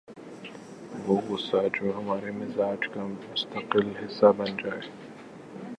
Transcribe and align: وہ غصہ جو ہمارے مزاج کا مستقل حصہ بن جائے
وہ 1.05 1.17
غصہ 1.27 1.57
جو 1.73 1.91
ہمارے 1.97 2.31
مزاج 2.31 2.87
کا 2.93 3.03
مستقل 3.03 3.91
حصہ 3.97 4.31
بن 4.37 4.55
جائے 4.63 4.81